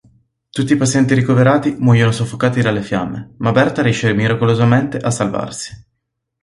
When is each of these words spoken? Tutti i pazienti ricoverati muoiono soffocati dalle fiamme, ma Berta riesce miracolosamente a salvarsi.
Tutti 0.49 0.73
i 0.73 0.77
pazienti 0.77 1.13
ricoverati 1.13 1.75
muoiono 1.77 2.09
soffocati 2.11 2.59
dalle 2.63 2.81
fiamme, 2.81 3.35
ma 3.37 3.51
Berta 3.51 3.83
riesce 3.83 4.11
miracolosamente 4.15 4.97
a 4.97 5.11
salvarsi. 5.11 5.85